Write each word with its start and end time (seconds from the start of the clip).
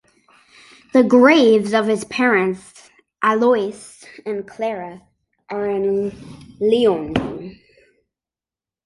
The 0.93 1.03
graves 1.03 1.73
of 1.75 1.85
his 1.85 2.05
parents 2.05 2.89
Alois 3.23 4.03
and 4.25 4.47
Klara 4.47 5.03
are 5.51 5.69
in 5.69 6.09
Leonding. 6.59 7.61